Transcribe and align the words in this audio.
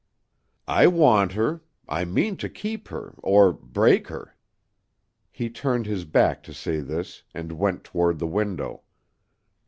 "I 0.67 0.87
want 0.87 1.33
her. 1.33 1.61
I 1.87 2.05
mean 2.05 2.35
to 2.37 2.49
keep 2.49 2.87
her 2.87 3.13
or 3.21 3.53
break 3.53 4.07
her." 4.07 4.35
He 5.31 5.47
turned 5.47 5.85
his 5.85 6.05
back 6.05 6.41
to 6.45 6.55
say 6.55 6.79
this 6.79 7.21
and 7.35 7.51
went 7.51 7.83
toward 7.83 8.17
the 8.17 8.25
window. 8.25 8.81